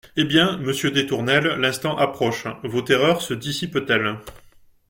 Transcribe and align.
Eh 0.17 0.23
bien! 0.25 0.57
monsieur 0.57 0.89
des 0.89 1.05
Tournelles, 1.05 1.57
l’instant 1.59 1.95
approche; 1.95 2.45
vos 2.63 2.81
terreurs 2.81 3.21
se 3.21 3.35
dissipent-elles? 3.35 4.17